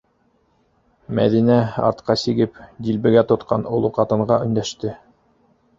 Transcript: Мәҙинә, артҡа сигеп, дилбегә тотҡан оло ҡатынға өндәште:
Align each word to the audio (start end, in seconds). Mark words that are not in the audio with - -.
Мәҙинә, 1.19 1.57
артҡа 1.89 2.15
сигеп, 2.23 2.59
дилбегә 2.89 3.25
тотҡан 3.33 3.69
оло 3.77 3.95
ҡатынға 4.01 4.41
өндәште: 4.49 4.99